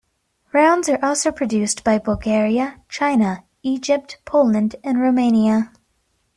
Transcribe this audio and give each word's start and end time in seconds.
Rounds 0.51 0.89
are 0.89 0.97
also 1.05 1.31
produced 1.31 1.83
by 1.83 1.99
Bulgaria, 1.99 2.79
China, 2.89 3.43
Egypt, 3.61 4.17
Poland, 4.25 4.75
and 4.83 4.99
Romania. 4.99 5.71